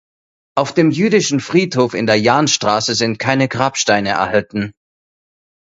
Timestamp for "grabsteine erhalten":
3.47-4.73